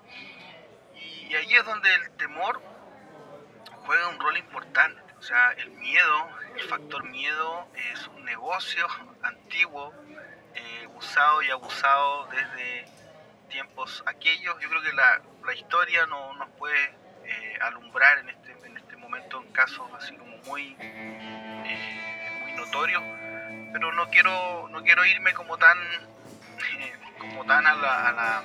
Y 0.96 1.36
ahí 1.36 1.54
es 1.54 1.64
donde 1.64 1.94
el 1.94 2.12
temor 2.18 2.60
juega 3.86 4.08
un 4.08 4.20
rol 4.20 4.38
importante. 4.38 5.00
O 5.20 5.22
sea, 5.22 5.52
el 5.52 5.70
miedo, 5.70 6.30
el 6.56 6.68
factor 6.68 7.04
miedo 7.04 7.68
es 7.92 8.08
un 8.08 8.26
negocio 8.26 8.88
antiguo, 9.22 9.94
usado 11.02 11.42
y 11.42 11.50
abusado 11.50 12.28
desde 12.28 12.86
tiempos 13.50 14.04
aquellos. 14.06 14.56
Yo 14.62 14.70
creo 14.70 14.82
que 14.82 14.94
la, 14.94 15.22
la 15.46 15.54
historia 15.54 16.06
no 16.06 16.34
nos 16.36 16.50
puede 16.52 16.94
eh, 17.26 17.58
alumbrar 17.62 18.20
en 18.20 18.30
este, 18.30 18.56
en 18.66 18.78
este 18.78 18.96
momento 18.98 19.42
en 19.42 19.52
casos 19.52 19.90
así 19.98 20.16
como 20.16 20.38
muy, 20.46 20.78
eh, 20.80 22.40
muy 22.44 22.54
notorios. 22.54 23.02
Pero 23.74 23.92
no 23.94 24.10
quiero, 24.10 24.70
no 24.70 24.84
quiero 24.84 25.04
irme 25.06 25.34
como 25.34 25.58
tan 25.58 25.78
como 27.20 27.46
tan 27.46 27.66
a 27.66 27.74
la, 27.76 28.08
a 28.08 28.12
la, 28.12 28.44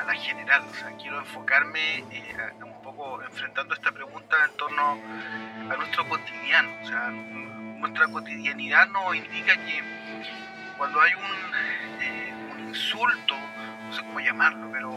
a 0.00 0.04
la 0.04 0.14
general. 0.14 0.64
O 0.68 0.74
sea, 0.74 0.90
quiero 0.96 1.20
enfocarme 1.20 1.98
eh, 2.10 2.52
un 2.64 2.82
poco 2.82 3.22
enfrentando 3.22 3.74
esta 3.74 3.92
pregunta 3.92 4.36
en 4.44 4.56
torno 4.56 5.00
a 5.70 5.76
nuestro 5.76 6.08
cotidiano. 6.08 6.70
O 6.82 6.86
sea, 6.86 7.10
nuestra 7.10 8.08
cotidianidad 8.08 8.88
nos 8.88 9.14
indica 9.14 9.54
que 9.56 9.82
cuando 10.76 11.00
hay 11.00 11.12
un, 11.14 12.02
eh, 12.02 12.34
un 12.52 12.68
insulto, 12.68 13.36
no 13.86 13.92
sé 13.92 14.02
cómo 14.02 14.20
llamarlo, 14.20 14.70
pero 14.72 14.90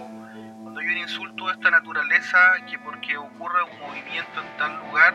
cuando 0.61 0.79
hay 0.79 0.87
un 0.87 0.97
insulto 0.97 1.47
de 1.47 1.53
esta 1.53 1.71
naturaleza, 1.71 2.37
que 2.69 2.77
porque 2.79 3.17
ocurre 3.17 3.63
un 3.63 3.79
movimiento 3.79 4.41
en 4.41 4.57
tal 4.57 4.77
lugar, 4.85 5.13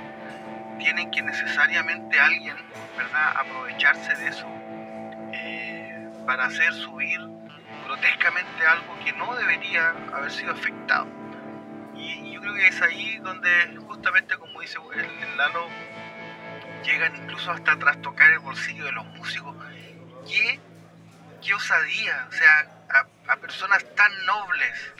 tiene 0.78 1.10
que 1.10 1.22
necesariamente 1.22 2.18
alguien, 2.20 2.56
¿verdad?, 2.96 3.36
aprovecharse 3.36 4.14
de 4.16 4.28
eso 4.28 4.46
eh, 5.32 6.08
para 6.26 6.46
hacer 6.46 6.72
subir 6.72 7.20
grotescamente 7.84 8.66
algo 8.66 8.98
que 9.04 9.12
no 9.12 9.34
debería 9.36 9.94
haber 10.12 10.30
sido 10.30 10.52
afectado. 10.52 11.06
Y, 11.94 12.32
yo 12.32 12.40
creo 12.40 12.54
que 12.54 12.68
es 12.68 12.82
ahí 12.82 13.18
donde 13.18 13.50
justamente 13.86 14.36
como 14.36 14.60
dice 14.60 14.78
el, 14.94 15.36
Lalo, 15.36 15.68
llegan 16.84 17.14
incluso 17.16 17.52
hasta 17.52 17.78
trastocar 17.78 18.32
el 18.32 18.40
bolsillo 18.40 18.84
de 18.84 18.92
los 18.92 19.06
músicos. 19.06 19.56
¿Qué, 20.26 20.60
qué 21.42 21.54
osadía? 21.54 22.26
O 22.28 22.32
sea, 22.32 22.74
a, 23.28 23.36
personas 23.36 23.84
tan 23.94 24.26
nobles 24.26 24.92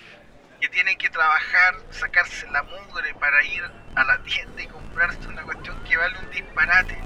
que 0.61 0.69
tienen 0.69 0.99
que 0.99 1.09
trabajar, 1.11 1.77
sacarse 1.91 2.47
la 2.51 2.63
mugre 2.63 3.15
para 3.15 3.43
ir 3.45 3.63
a 3.95 4.05
la 4.05 4.23
tienda 4.23 4.63
y 4.63 4.67
comprarse 4.69 5.27
una 5.29 5.43
cuestión 5.43 5.83
que 5.85 5.97
vale 5.97 6.19
un 6.19 6.31
disparate. 6.31 6.99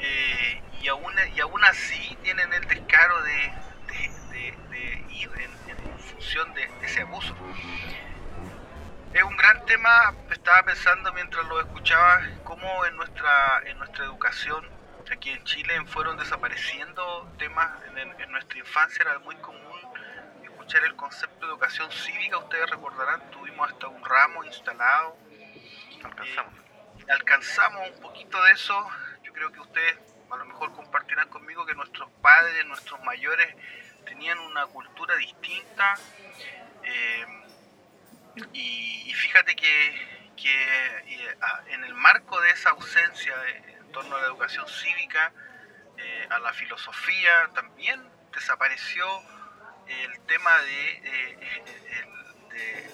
Eh, 0.00 0.62
y, 0.82 0.88
aún, 0.88 1.12
y 1.34 1.40
aún 1.40 1.64
así 1.64 2.16
tienen 2.22 2.52
el 2.52 2.66
descaro 2.66 3.22
de, 3.22 3.52
ir 5.10 5.30
en, 5.36 5.98
función 5.98 6.52
de, 6.54 6.70
ese 6.82 7.02
abuso. 7.02 7.34
Es 9.12 9.22
un 9.22 9.36
gran 9.36 9.64
tema, 9.66 10.14
estaba 10.30 10.62
pensando 10.64 11.12
mientras 11.12 11.44
lo 11.46 11.60
escuchaba, 11.60 12.20
cómo 12.44 12.84
en 12.84 12.96
nuestra, 12.96 13.62
en 13.64 13.78
nuestra 13.78 14.04
educación 14.04 14.77
aquí 15.14 15.30
en 15.30 15.42
Chile 15.44 15.74
fueron 15.86 16.16
desapareciendo 16.16 17.32
temas 17.38 17.70
en, 17.96 18.32
nuestra 18.32 18.58
infancia, 18.58 19.02
era 19.02 19.18
muy 19.20 19.36
común 19.36 19.80
escuchar 20.42 20.84
el 20.84 20.96
concepto 20.96 21.46
de 21.46 21.52
educación 21.52 21.90
cívica, 21.90 22.38
ustedes 22.38 22.68
recordarán, 22.70 23.30
tuvimos 23.30 23.70
hasta 23.70 23.88
un 23.88 24.04
ramo 24.04 24.44
instalado. 24.44 25.16
Alcanzamos. 26.04 26.54
Eh, 26.54 27.04
alcanzamos 27.10 27.90
un 27.90 28.00
poquito 28.00 28.42
de 28.42 28.52
eso, 28.52 28.88
yo 29.22 29.32
creo 29.32 29.50
que 29.52 29.60
ustedes 29.60 29.98
a 30.30 30.36
lo 30.36 30.44
mejor 30.44 30.72
compartirán 30.74 31.28
conmigo 31.28 31.64
que 31.64 31.74
nuestros 31.74 32.10
padres, 32.20 32.66
nuestros 32.66 33.02
mayores, 33.02 33.54
tenían 34.04 34.38
una 34.38 34.66
cultura 34.66 35.16
distinta. 35.16 35.94
Eh, 36.82 37.26
y, 38.52 39.12
fíjate 39.14 39.56
que, 39.56 39.88
eh, 40.44 41.36
en 41.68 41.84
el 41.84 41.94
marco 41.94 42.40
de 42.40 42.50
esa 42.50 42.70
ausencia 42.70 43.34
en 43.56 43.77
torno 43.98 44.14
a 44.14 44.20
la 44.20 44.26
educación 44.26 44.64
cívica, 44.68 45.32
eh, 45.96 46.28
a 46.30 46.38
la 46.38 46.52
filosofía, 46.52 47.50
también 47.52 48.00
desapareció 48.32 49.04
el 49.88 50.20
tema 50.20 50.56
de, 50.60 51.38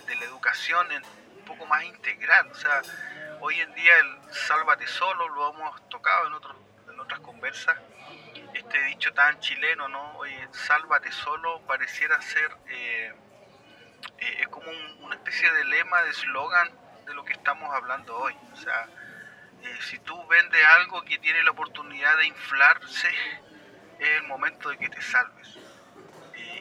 de, 0.06 0.16
la 0.16 0.24
educación 0.24 0.86
un 1.36 1.44
poco 1.44 1.66
más 1.66 1.84
integral. 1.84 2.50
O 2.50 2.54
sea, 2.54 2.80
hoy 3.40 3.60
en 3.60 3.74
día 3.74 3.92
el 3.98 4.32
sálvate 4.32 4.86
solo 4.86 5.28
lo 5.28 5.50
hemos 5.52 5.88
tocado 5.90 6.28
en, 6.28 6.94
en 6.94 7.00
otras 7.00 7.20
conversas 7.20 7.76
este 8.54 8.82
dicho 8.84 9.12
tan 9.12 9.38
chileno, 9.40 9.88
¿no? 9.88 10.16
Oye, 10.16 10.48
sálvate 10.52 11.12
solo, 11.12 11.60
pareciera 11.66 12.22
ser 12.22 12.50
eh, 12.68 13.12
eh, 14.18 14.46
como 14.48 14.70
una 15.00 15.16
especie 15.16 15.52
de 15.52 15.64
lema, 15.64 16.02
de 16.02 16.10
eslogan 16.10 16.70
de 17.04 17.12
lo 17.12 17.26
que 17.26 17.34
estamos 17.34 17.68
hablando 17.74 18.16
hoy. 18.16 18.34
O 18.52 18.56
sea, 18.56 18.88
eh, 19.64 19.78
si 19.80 19.98
tú 20.00 20.26
vendes 20.26 20.64
algo 20.80 21.02
que 21.02 21.18
tiene 21.18 21.42
la 21.42 21.50
oportunidad 21.50 22.16
de 22.18 22.26
inflarse, 22.26 23.08
es 23.98 24.08
el 24.20 24.24
momento 24.24 24.68
de 24.70 24.78
que 24.78 24.88
te 24.88 25.02
salves. 25.02 25.58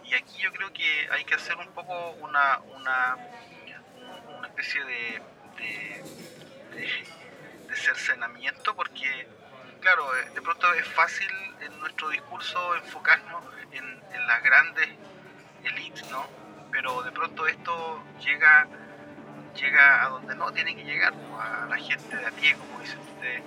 y 0.06 0.14
aquí 0.14 0.38
yo 0.40 0.52
creo 0.52 0.72
que 0.74 1.10
hay 1.12 1.24
que 1.26 1.36
hacer 1.36 1.56
un 1.58 1.72
poco 1.74 2.12
una, 2.22 2.60
una, 2.76 3.18
una 4.38 4.48
especie 4.48 4.84
de, 4.84 5.22
de, 5.58 7.06
de 7.68 7.76
cercenamiento 7.76 8.76
porque 8.76 9.28
claro, 9.84 10.16
eh, 10.16 10.30
de 10.34 10.42
pronto 10.42 10.74
es 10.74 10.88
fácil 10.88 11.30
en 11.60 11.78
nuestro 11.82 12.10
discurso 12.10 12.76
enfocarnos 12.76 13.44
en, 13.74 14.02
las 14.28 14.42
grandes 14.42 14.88
élites, 15.66 16.10
¿no? 16.10 16.26
Pero 16.72 17.04
de 17.04 17.12
pronto 17.12 17.46
esto 17.46 18.02
llega, 18.22 18.66
llega 19.56 20.04
a 20.04 20.10
donde 20.10 20.36
no 20.36 20.52
tiene 20.52 20.76
que 20.76 20.84
llegar, 20.84 21.14
a 21.40 21.66
la 21.68 21.78
gente 21.78 22.16
de 22.16 22.26
a 22.26 22.32
pie, 22.32 22.56
como 22.56 22.80
dice 22.80 22.98
usted. 22.98 23.42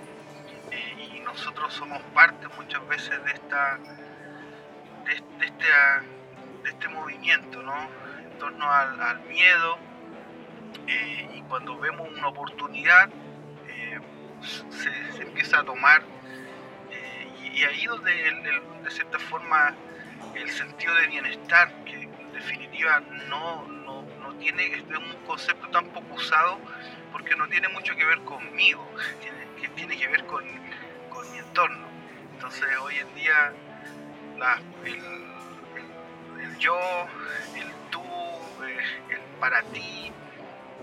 Eh, 0.71 1.15
y 1.15 1.19
nosotros 1.21 1.73
somos 1.73 2.01
parte 2.13 2.47
muchas 2.57 2.85
veces 2.87 3.23
de 3.23 3.31
esta 3.31 3.77
de, 5.05 5.13
este, 5.13 5.65
de 6.63 6.69
este 6.69 6.87
movimiento, 6.89 7.61
¿no? 7.61 7.75
En 8.19 8.37
torno 8.39 8.71
al, 8.71 9.19
miedo. 9.21 9.77
Eh, 10.87 11.29
y 11.35 11.41
cuando 11.43 11.77
vemos 11.77 12.09
una 12.09 12.27
oportunidad, 12.27 13.09
se, 14.41 15.13
se, 15.13 15.23
empieza 15.23 15.59
a 15.59 15.63
tomar 15.63 16.03
y 17.57 17.63
ahí 17.63 17.85
donde 17.85 18.13
de 18.83 18.91
cierta 18.91 19.17
forma 19.17 19.73
el 20.35 20.49
sentido 20.51 20.93
de 20.93 21.07
bienestar, 21.07 21.73
que 21.85 22.03
en 22.03 22.33
definitiva 22.33 22.99
no, 23.29 23.65
no, 23.67 23.96
no 24.27 24.33
tiene, 24.35 24.65
es 24.65 24.83
un 24.83 25.25
concepto 25.25 25.67
tan 25.69 25.85
poco 25.87 26.15
usado 26.15 26.59
porque 27.11 27.35
no 27.35 27.47
tiene 27.47 27.67
mucho 27.69 27.95
que 27.95 28.05
ver 28.05 28.19
conmigo, 28.19 28.85
tiene, 29.75 29.97
que 29.97 30.07
ver 30.07 30.25
con, 30.25 30.43
con 31.09 31.31
mi 31.31 31.39
entorno. 31.39 31.87
Entonces 32.33 32.67
hoy 32.81 32.95
en 32.97 33.15
día 33.15 33.53
el, 34.85 36.57
yo, 36.59 36.77
el 37.55 37.71
tú, 37.89 38.03
eh, 38.65 38.79
el 39.09 39.19
para 39.39 39.61
ti, 39.63 40.11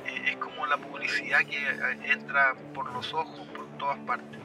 eh, 0.07 0.23
es 0.31 0.37
como 0.37 0.67
la 0.67 0.77
publicidad 0.77 1.41
que 1.41 1.59
entra 2.11 2.55
por 2.73 2.91
los 2.93 3.13
ojos, 3.13 3.47
por 3.49 3.67
todas 3.79 3.99
partes. 4.01 4.41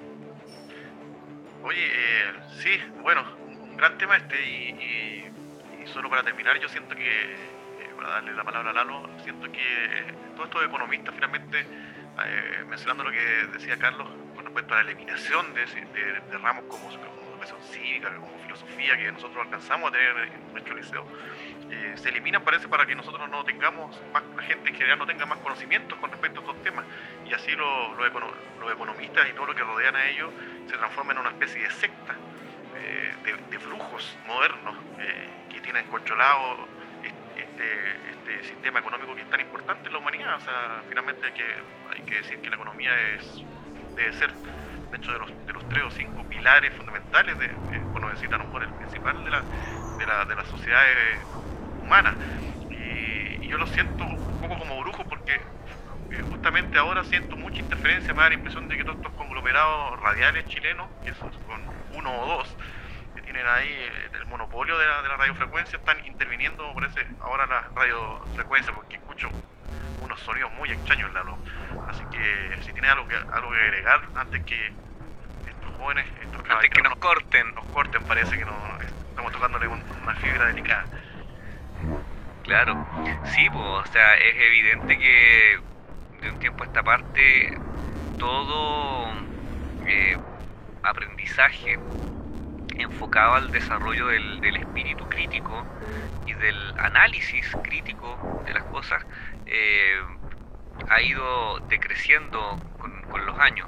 Oye, 1.63 1.91
sí, 2.61 2.79
bueno, 3.01 3.23
un 3.47 3.75
gran 3.77 3.97
tema 3.97 4.17
este 4.17 4.41
y, 4.41 5.25
solo 5.93 6.09
para 6.09 6.21
terminar 6.21 6.59
yo 6.59 6.69
siento 6.69 6.95
que, 6.95 7.35
para 7.99 8.13
darle 8.13 8.33
la 8.33 8.43
palabra 8.45 8.69
a 8.69 8.73
Lalo, 8.73 9.09
siento 9.23 9.51
que 9.51 10.13
todos 10.35 10.47
estos 10.47 10.65
economistas 10.65 11.13
finalmente, 11.13 11.65
mencionando 12.67 13.03
lo 13.03 13.11
que 13.11 13.47
decía 13.51 13.77
Carlos 13.77 14.07
con 14.35 14.45
respecto 14.45 14.73
a 14.73 14.77
la 14.77 14.89
eliminación 14.89 15.53
de, 15.53 15.65
de 15.65 16.37
ramos 16.37 16.63
como 16.65 16.89
educación 17.39 17.59
cívica, 17.71 18.13
como 18.15 18.37
filosofía 18.39 18.97
que 18.97 19.11
nosotros 19.11 19.43
alcanzamos 19.43 19.89
a 19.89 19.91
tener 19.91 20.17
en 20.17 20.51
nuestro 20.51 20.75
liceo, 20.75 21.05
eh, 21.71 21.93
se 21.95 22.09
eliminan 22.09 22.43
parece 22.43 22.67
para 22.67 22.85
que 22.85 22.95
nosotros 22.95 23.29
no 23.29 23.43
tengamos, 23.43 23.99
más, 24.13 24.23
la 24.35 24.43
gente 24.43 24.69
en 24.69 24.75
general 24.75 24.99
no 24.99 25.05
tenga 25.05 25.25
más 25.25 25.39
conocimientos 25.39 25.97
con 25.99 26.11
respecto 26.11 26.39
a 26.39 26.43
estos 26.43 26.63
temas. 26.63 26.85
Y 27.25 27.33
así 27.33 27.51
los, 27.51 28.07
economistas 28.73 29.29
y 29.29 29.33
todo 29.33 29.47
lo 29.47 29.55
que 29.55 29.63
rodean 29.63 29.95
a 29.95 30.05
ellos 30.07 30.31
se 30.67 30.77
transforman 30.77 31.17
en 31.17 31.21
una 31.21 31.29
especie 31.31 31.61
de 31.61 31.71
secta 31.71 32.15
eh, 32.75 33.13
de, 33.49 33.59
flujos 33.59 34.17
modernos 34.27 34.75
eh, 34.99 35.29
que 35.51 35.61
tienen 35.61 35.85
controlado 35.87 36.67
este, 37.59 38.09
este, 38.09 38.43
sistema 38.47 38.79
económico 38.79 39.13
que 39.15 39.21
es 39.21 39.29
tan 39.29 39.41
importante 39.41 39.87
en 39.87 39.93
la 39.93 39.99
humanidad. 39.99 40.35
O 40.37 40.39
sea, 40.39 40.81
finalmente 40.87 41.25
hay 41.25 41.33
que, 41.33 41.45
hay 41.93 42.01
que 42.03 42.15
decir 42.15 42.39
que 42.39 42.49
la 42.49 42.55
economía 42.55 42.91
es, 43.15 43.43
debe 43.95 44.13
ser 44.13 44.31
dentro 44.91 45.13
de 45.13 45.19
los, 45.19 45.45
de 45.45 45.53
los 45.53 45.67
tres 45.67 45.83
o 45.83 45.91
cinco 45.91 46.23
pilares 46.29 46.73
fundamentales, 46.75 47.37
de, 47.37 47.49
por 47.91 48.01
no 48.01 48.09
decir 48.09 48.33
a 48.33 48.37
lo 48.37 48.45
mejor 48.45 48.63
el 48.63 48.69
principal 48.69 49.23
de, 49.23 49.31
la, 49.31 49.43
de, 49.97 50.05
la, 50.05 50.25
de 50.25 50.35
las 50.35 50.47
sociedades 50.47 51.19
humanas. 51.83 52.15
Y, 52.71 53.47
yo 53.47 53.57
lo 53.57 53.67
siento 53.67 54.05
un 54.05 54.39
poco 54.39 54.57
como 54.59 54.79
brujo 54.79 55.03
porque 55.05 55.33
eh, 55.33 56.21
justamente 56.29 56.77
ahora 56.77 57.03
siento 57.03 57.35
mucha 57.35 57.59
interferencia, 57.59 58.13
me 58.13 58.21
da 58.21 58.29
la 58.29 58.35
impresión 58.35 58.67
de 58.69 58.77
que 58.77 58.83
todos 58.83 58.97
estos 58.97 59.11
conglomerados 59.13 59.99
radiales 59.99 60.45
chilenos, 60.45 60.87
que 61.03 61.13
son 61.15 61.31
uno 61.95 62.21
o 62.21 62.27
dos, 62.27 62.55
tienen 63.31 63.45
ahí 63.45 63.69
eh, 63.69 64.09
el 64.13 64.25
monopolio 64.25 64.75
de 64.79 64.87
la, 64.87 65.03
de 65.03 65.07
la 65.07 65.17
radiofrecuencia, 65.17 65.77
están 65.77 66.03
interviniendo 66.03 66.73
por 66.73 66.83
ese, 66.83 67.05
ahora 67.21 67.45
la 67.45 67.61
radiofrecuencia, 67.75 68.73
porque 68.73 68.95
escucho 68.95 69.29
unos 70.01 70.19
sonidos 70.21 70.51
muy 70.53 70.71
extraños, 70.71 71.13
Lalo. 71.13 71.37
Así 71.87 72.03
que 72.09 72.57
si 72.63 72.73
tiene 72.73 72.89
algo 72.89 73.07
que, 73.07 73.15
algo 73.15 73.51
que 73.51 73.61
agregar 73.61 74.01
antes 74.15 74.43
que 74.45 74.73
estos 75.47 75.75
jóvenes, 75.77 76.07
estos 76.23 76.49
antes 76.49 76.69
que 76.71 76.81
nos 76.81 76.95
corten, 76.95 77.53
nos 77.53 77.65
corten, 77.65 78.03
parece 78.05 78.35
que 78.35 78.45
nos, 78.45 78.81
estamos 78.81 79.31
tocándole 79.31 79.67
una 79.67 80.15
fibra 80.15 80.47
delicada. 80.47 80.85
Claro, 82.41 82.83
sí, 83.25 83.47
pues, 83.51 83.63
o 83.63 83.85
sea, 83.93 84.15
es 84.15 84.35
evidente 84.37 84.97
que 84.97 85.59
de 86.21 86.31
un 86.31 86.39
tiempo 86.39 86.63
a 86.63 86.65
esta 86.65 86.81
parte 86.81 87.59
todo 88.17 89.13
eh, 89.85 90.17
aprendizaje 90.81 91.77
enfocado 92.81 93.33
al 93.33 93.51
desarrollo 93.51 94.07
del, 94.07 94.55
espíritu 94.55 95.07
crítico 95.07 95.65
y 96.25 96.33
del 96.33 96.73
análisis 96.79 97.45
crítico 97.63 98.43
de 98.45 98.53
las 98.53 98.63
cosas 98.65 99.05
eh, 99.45 99.99
ha 100.89 101.01
ido 101.01 101.59
decreciendo 101.69 102.59
con, 102.77 103.25
los 103.25 103.37
años. 103.39 103.67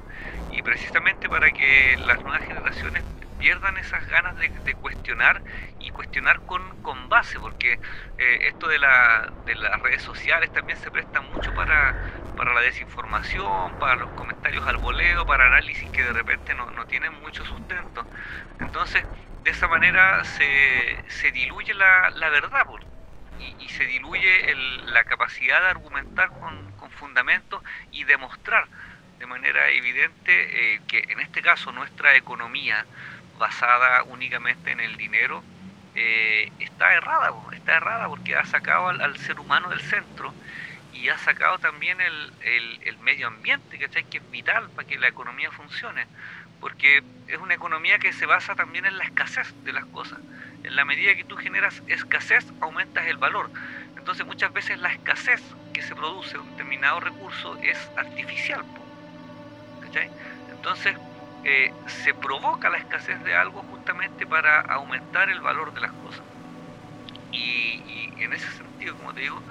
Y 0.52 0.62
precisamente 0.62 1.28
para 1.28 1.52
que 1.52 1.97
las 2.06 2.21
nuevas 2.21 2.41
generaciones 2.43 3.04
pierdan 3.39 3.78
esas 3.78 4.08
ganas 4.08 4.36
de, 4.38 4.50
cuestionar 4.76 5.41
y 5.80 5.89
cuestionar 5.91 6.39
con, 6.41 6.62
con 6.82 7.10
base, 7.10 7.39
porque 7.39 7.80
eh, 8.17 8.38
esto 8.47 8.67
de, 8.67 8.80
la, 8.80 9.32
de 9.45 9.56
las 9.56 9.82
redes 9.82 10.02
sociales 10.02 10.52
también 10.54 10.78
se 10.78 10.89
presta 10.91 11.21
mucho 11.21 11.54
para, 11.54 11.95
para 12.36 12.54
la 12.54 12.62
desinformación, 12.62 13.78
para 13.78 13.96
los 13.96 14.10
comentarios 14.12 14.65
al 14.67 14.78
voleo, 14.78 15.26
para 15.26 15.48
análisis 15.48 15.89
que 15.91 16.04
de 16.04 16.13
repente 16.13 16.54
no, 16.56 16.70
no 16.72 16.86
tienen 16.86 17.13
mucho 17.22 17.46
sustento. 17.46 18.06
Entonces, 18.60 19.04
de 19.44 19.52
esa 19.52 19.67
manera 19.67 20.24
se, 20.24 21.04
se 21.10 21.32
diluye 21.32 21.74
la, 21.74 22.10
la 22.12 22.30
verdad, 22.30 22.65
y, 23.60 23.70
se 23.70 23.86
diluye 23.86 24.54
la 24.88 25.04
capacidad 25.06 25.62
de 25.62 25.67
argumentar 25.67 26.30
con, 26.30 26.72
con 26.74 26.91
fundamentos 26.91 27.63
y 27.91 28.04
demostrar 28.04 28.67
de 29.17 29.26
manera 29.26 29.70
evidente 29.70 30.74
eh, 30.74 30.82
que 30.88 31.06
en 31.10 31.20
este 31.20 31.41
caso 31.41 31.72
nuestra 31.72 32.15
economía 32.15 32.86
basada 33.38 34.04
únicamente 34.04 34.72
en 34.72 34.80
el 34.80 34.98
dinero 34.98 35.44
eh, 35.94 36.52
está 36.60 36.94
errada, 36.94 37.32
está 37.54 37.78
errada 37.78 38.08
porque 38.08 38.36
ha 38.36 38.46
sacado 38.46 38.89
al, 38.89 39.17
ser 39.17 39.39
humano 39.39 39.70
del 39.70 39.82
centro 39.82 40.34
y 40.93 41.10
ha 41.10 41.17
sacado 41.17 41.58
también 41.60 41.99
el, 42.01 42.34
el, 42.84 42.97
medio 42.99 43.27
ambiente, 43.27 43.77
que 43.77 43.86
es 43.86 44.32
vital 44.32 44.69
para 44.71 44.88
que 44.88 44.99
la 44.99 45.08
economía 45.08 45.51
funcione, 45.51 46.06
porque 46.60 47.04
es 47.27 47.38
una 47.38 47.54
economía 47.54 47.97
que 47.97 48.13
se 48.13 48.25
basa 48.25 48.56
también 48.56 48.86
en 48.86 48.97
la 48.97 49.06
escasez 49.06 49.54
de 49.63 49.73
las 49.73 49.86
cosas. 49.86 50.19
En 50.63 50.75
la 50.75 50.86
medida 50.86 51.15
que 51.15 51.23
tú 51.23 51.36
generas 51.36 51.82
escasez, 51.88 52.45
aumentas 52.62 53.08
el 53.08 53.17
valor. 53.17 53.49
Entonces 53.97 54.25
muchas 54.25 54.54
veces 54.54 54.80
la 54.80 54.91
escasez 54.93 55.41
que 55.73 55.82
se 55.82 55.95
produce 55.95 56.34
de 56.34 56.39
un 56.39 56.51
determinado 56.51 56.99
recurso 56.99 57.58
es 57.63 57.77
artificial. 57.97 58.63
Entonces 60.51 60.95
eh, 61.43 61.73
se 61.88 62.13
provoca 62.13 62.69
la 62.69 62.77
escasez 62.77 63.21
de 63.23 63.36
algo 63.36 63.63
justamente 63.63 64.25
para 64.25 64.62
aumentar 64.62 65.30
el 65.30 65.41
valor 65.41 65.73
de 65.73 65.82
las 65.82 65.91
cosas. 65.91 66.21
Y, 67.32 68.13
en 68.17 68.34
ese 68.34 68.49
sentido, 68.51 68.95
como 68.97 69.13
te 69.13 69.21
digo, 69.21 69.41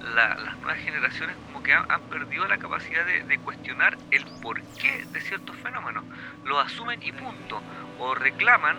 las 0.00 0.58
nuevas 0.58 0.78
generaciones 0.78 1.36
como 1.46 1.62
que 1.62 1.72
han, 1.72 1.86
perdido 2.10 2.46
la 2.48 2.58
capacidad 2.58 3.04
de, 3.04 3.22
de, 3.24 3.38
cuestionar 3.38 3.96
el 4.10 4.24
porqué 4.42 5.04
de 5.12 5.20
ciertos 5.20 5.56
fenómenos. 5.56 6.04
Lo 6.44 6.58
asumen 6.58 7.00
y 7.02 7.12
punto. 7.12 7.62
O 7.98 8.14
reclaman 8.14 8.78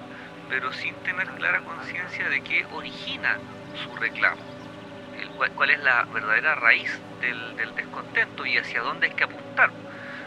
pero 0.52 0.74
sin 0.74 0.94
tener 0.96 1.30
clara 1.30 1.62
conciencia 1.62 2.28
de 2.28 2.42
qué 2.42 2.66
origina 2.74 3.38
su 3.74 3.96
reclamo, 3.96 4.42
cuál, 5.56 5.70
es 5.70 5.80
la 5.80 6.04
verdadera 6.04 6.56
raíz 6.56 7.00
del, 7.22 7.74
descontento 7.74 8.46
y 8.46 8.58
hacia 8.58 8.82
dónde 8.82 9.08
hay 9.08 9.14
que 9.14 9.24
apuntar. 9.24 9.72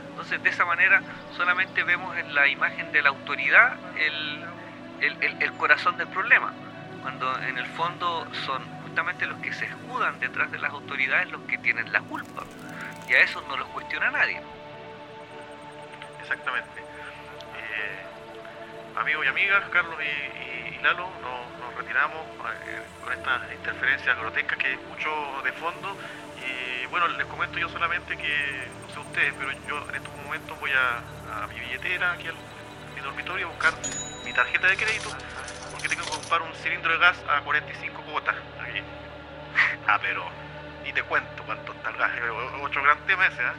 Entonces, 0.09 0.43
de 0.43 0.49
esa 0.49 0.65
manera, 0.65 1.03
solamente 1.37 1.85
vemos 1.85 2.17
en 2.17 2.35
la 2.35 2.49
imagen 2.49 2.91
de 2.91 3.03
la 3.03 3.11
autoridad 3.11 3.77
el, 3.99 5.53
corazón 5.59 5.99
del 5.99 6.09
problema, 6.09 6.55
cuando 7.03 7.39
en 7.41 7.59
el 7.59 7.67
fondo 7.67 8.27
son 8.47 8.63
justamente 8.95 9.27
los 9.27 9.39
que 9.41 9.53
se 9.53 9.65
escudan 9.65 10.21
detrás 10.21 10.53
de 10.53 10.59
las 10.59 10.71
autoridades 10.71 11.29
los 11.33 11.41
que 11.43 11.59
tienen 11.59 11.93
la 11.93 12.01
culpa, 12.03 12.45
y 13.09 13.15
a 13.15 13.21
eso 13.23 13.43
no 13.49 13.57
los 13.57 13.67
cuestiona 13.71 14.09
nadie. 14.13 14.41
Exactamente 16.21 16.85
amigos 18.97 19.27
y 19.27 19.29
amigas, 19.29 19.65
Carlos 19.71 19.97
y, 20.01 20.83
Lalo, 20.83 21.09
nos, 21.21 21.75
retiramos 21.77 22.21
eh, 22.67 22.83
con 23.03 23.13
estas 23.13 23.53
interferencias 23.53 24.17
grotescas 24.19 24.59
que 24.59 24.73
escucho 24.75 25.11
de 25.43 25.53
fondo. 25.53 25.97
Y 26.39 26.87
bueno, 26.87 27.09
les 27.09 27.27
comento 27.27 27.59
yo 27.59 27.69
solamente 27.69 28.17
que, 28.17 28.69
no 28.87 28.95
sé 28.95 29.01
ustedes, 29.01 29.35
pero 29.39 29.51
yo 29.67 29.89
en 29.89 29.95
estos 29.97 30.15
momentos 30.25 30.61
voy 30.61 30.71
a, 30.71 31.47
mi 31.49 31.59
billetera, 31.59 32.13
aquí 32.13 32.29
al 32.29 32.37
mi 32.95 33.01
dormitorio, 33.01 33.49
a 33.49 33.51
buscar 33.51 33.75
mi 34.25 34.33
tarjeta 34.33 34.69
de 34.69 34.77
crédito, 34.77 35.11
porque 35.73 35.89
tengo 35.89 36.05
que 36.05 36.11
comprar 36.11 36.43
un 36.43 36.55
cilindro 36.55 36.93
de 36.93 36.99
gas 36.99 37.17
a 37.29 37.41
45 37.41 38.03
cuotas. 38.03 38.37
Ah, 39.95 39.99
pero 40.03 40.25
ni 40.83 40.93
te 40.93 41.05
cuento 41.05 41.45
cuánto 41.47 41.73
está 41.73 41.91
el 41.91 41.97
gas, 41.97 42.11
otro 42.61 42.83
gran 42.83 42.99
tema 43.07 43.29
ese, 43.29 43.41
¿eh? 43.43 43.53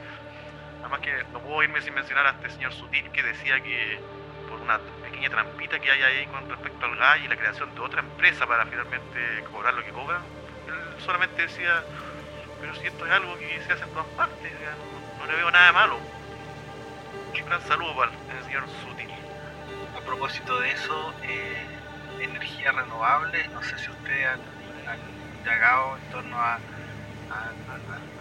Además 0.81 0.99
que 0.99 1.23
no 1.31 1.39
puedo 1.39 1.63
irme 1.63 1.81
sin 1.81 1.93
mencionar 1.93 2.27
a 2.27 2.31
este 2.31 2.49
señor 2.49 2.73
Sutil 2.73 3.09
que 3.11 3.23
decía 3.23 3.63
que 3.63 4.01
por 4.49 4.59
una 4.59 4.77
pequeña 5.01 5.29
trampita 5.29 5.79
que 5.79 5.89
hay 5.89 6.03
ahí 6.03 6.25
con 6.25 6.49
respecto 6.49 6.87
al 6.87 6.97
gas 6.97 7.19
y 7.23 7.29
la 7.29 7.37
creación 7.37 7.73
de 7.73 7.79
otra 7.79 8.01
empresa 8.01 8.45
para 8.45 8.65
finalmente 8.65 9.45
cobrar 9.49 9.75
lo 9.75 9.85
que 9.85 9.91
cobran. 9.91 10.23
Él 10.67 11.01
solamente 11.05 11.41
decía, 11.41 11.81
pero 12.59 12.75
si 12.75 12.87
esto 12.87 13.05
es 13.05 13.11
algo 13.13 13.39
que 13.39 13.61
se 13.65 13.71
hace 13.71 13.83
en 13.83 13.89
todas 13.91 14.07
partes, 14.17 14.51
no, 15.17 15.25
le 15.25 15.35
veo 15.37 15.51
nada 15.51 15.67
de 15.67 15.71
malo. 15.71 15.99
Un 17.33 17.45
gran 17.45 17.61
saludo 17.61 17.95
para 17.95 18.11
el 18.11 18.43
señor 18.43 18.63
Sutil. 18.83 19.09
A 19.97 20.01
propósito 20.01 20.59
de 20.59 20.71
eso, 20.71 21.13
eh, 21.23 21.65
energía 22.19 22.73
renovable, 22.73 23.47
no 23.53 23.63
sé 23.63 23.77
si 23.79 23.89
ustedes 23.89 24.27
han, 24.27 25.14
en 25.51 26.11
torno 26.11 26.41
al 26.41 26.59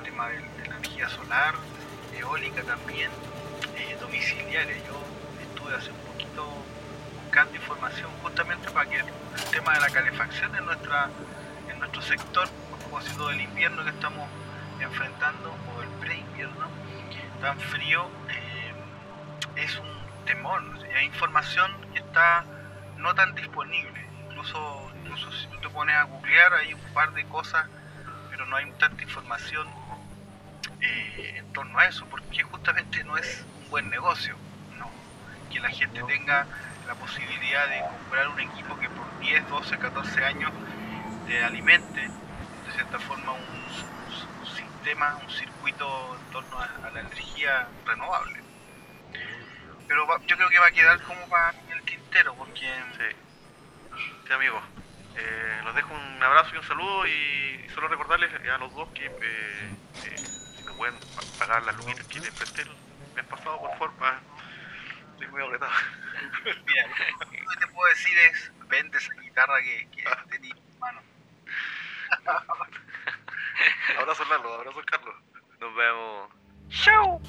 tema 0.05 0.29
de, 0.29 0.41
la 0.41 0.77
energía 0.77 1.09
solar, 1.09 1.55
eólica 2.15 2.63
también, 2.63 3.11
eh, 3.77 3.97
domiciliaria. 3.99 4.77
Yo 4.87 5.03
estuve 5.41 5.75
hace 5.75 5.91
un 5.91 6.05
buscando 7.25 7.57
información 7.57 8.11
justamente 8.23 8.71
para 8.71 8.89
que 8.91 8.99
el 8.99 9.45
tema 9.51 9.73
de 9.73 9.81
la 9.81 9.91
calefacción 9.91 10.55
en 10.55 10.67
nuestra 10.67 11.09
en 11.69 11.79
nuestro 11.79 12.03
sector, 12.03 12.47
a 12.47 12.77
propósito 12.77 13.29
del 13.29 13.41
invierno 13.41 13.83
que 13.85 13.91
estamos 13.91 14.29
enfrentando, 14.81 15.57
o 15.75 15.83
el 15.83 15.89
pre-invierno, 16.01 16.69
tan 17.41 17.59
frío, 17.59 18.07
eh, 18.29 19.63
es 19.65 19.77
un 19.79 19.89
temor. 20.27 20.63
Hay 20.95 21.07
información 21.07 21.73
que 21.95 22.01
está 22.01 22.45
no 22.99 23.15
tan 23.15 23.35
disponible. 23.35 24.05
Incluso, 24.35 24.91
incluso 24.97 25.31
si 25.33 25.49
tú 25.49 25.61
te 25.61 25.71
pones 25.71 25.95
a 25.97 26.03
googlear 26.05 26.53
hay 26.55 26.75
un 26.75 26.93
par 26.93 27.13
de 27.13 27.25
cosas, 27.27 27.65
pero 28.29 28.47
no 28.47 28.57
hay 28.57 28.73
tanta 28.75 29.03
información 29.05 29.69
eh, 30.81 31.35
en 31.39 31.53
torno 31.53 31.79
a 31.79 31.87
eso, 31.87 32.07
porque 32.09 32.43
justamente 32.43 33.05
no 33.05 33.17
es 33.17 33.49
un 33.55 33.69
buen 33.69 33.89
negocio, 33.91 34.39
¿no? 34.79 34.93
Que 35.51 35.61
la 35.61 35.71
gente 35.71 36.03
tenga 36.05 36.49
la 36.87 36.97
posibilidad 36.97 37.69
de 37.69 37.87
comprar 37.87 38.29
un 38.29 38.41
equipo 38.41 38.77
que 38.79 38.91
por 38.91 39.17
10, 39.19 39.47
12, 39.47 39.79
14 39.79 40.25
años 40.25 40.53
te 41.25 41.43
alimente 41.45 42.13
de 42.65 42.73
cierta 42.73 42.99
forma 42.99 43.33
un, 43.33 43.43
un- 43.51 44.09
un 44.39 44.47
sistema, 44.47 45.17
un 45.19 45.29
circuito 45.31 46.17
en 46.17 46.31
torno 46.31 46.59
a, 46.61 46.67
a 46.83 46.91
la 46.91 47.01
energía 47.01 47.71
renovable. 47.85 48.43
Pero 49.87 50.07
yo 50.27 50.37
creo 50.37 50.49
que 50.49 50.59
va 50.59 50.67
a 50.67 50.73
quedar 50.73 51.03
como 51.03 51.29
para 51.29 51.55
el 51.75 51.85
tintero, 51.85 52.35
porque 52.37 52.67
Sí, 52.97 53.05
sí 54.27 54.33
amigo. 54.33 54.61
Eh, 55.17 55.61
los 55.65 55.75
dejo 55.75 55.95
un 55.95 56.23
abrazo 56.23 56.55
y 56.55 56.59
un 56.59 56.65
saludo 56.65 57.07
y 57.07 57.69
solo 57.75 57.89
recordarles 57.89 58.31
a 58.51 58.59
los 58.59 58.75
dos 58.75 58.89
que 58.91 59.07
eh, 59.07 59.77
eh, 60.07 60.17
si 60.17 60.65
me 60.65 60.73
pueden 60.73 60.95
pa- 61.15 61.23
pagar 61.39 61.63
las 61.63 61.77
luquitas 61.77 62.07
que 62.09 62.19
les 62.21 62.31
presté 62.31 62.63
el 62.63 62.71
mes 63.15 63.25
pasado 63.27 63.61
por 63.61 63.77
forma. 63.79 64.21
Estoy 65.13 65.29
muy 65.29 65.43
apretado. 65.43 65.73
mira, 66.67 66.87
lo 66.89 66.95
único 67.29 67.51
que 67.51 67.57
te 67.59 67.67
puedo 67.69 67.89
decir 67.91 68.19
es 68.19 68.53
vende 68.69 68.99
esa 68.99 69.13
guitarra 69.15 69.63
que, 69.63 69.89
que 69.95 70.05
tenías 70.31 70.59
en 70.59 70.79
mano. 70.81 71.01
Abrazo 74.01 74.25
Lalo, 74.25 74.55
abrazo 74.55 74.83
Carlos. 74.87 75.15
Nos 75.61 75.75
vemos. 75.77 76.31
¡Chao! 76.71 77.21